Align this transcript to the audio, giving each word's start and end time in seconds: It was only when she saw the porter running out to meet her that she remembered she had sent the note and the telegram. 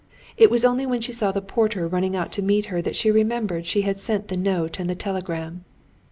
It 0.35 0.49
was 0.49 0.65
only 0.65 0.87
when 0.87 0.99
she 0.99 1.11
saw 1.11 1.31
the 1.31 1.43
porter 1.43 1.87
running 1.87 2.15
out 2.15 2.31
to 2.31 2.41
meet 2.41 2.65
her 2.73 2.81
that 2.81 2.95
she 2.95 3.11
remembered 3.11 3.67
she 3.67 3.83
had 3.83 3.99
sent 3.99 4.29
the 4.29 4.35
note 4.35 4.79
and 4.79 4.89
the 4.89 4.95
telegram. 4.95 5.63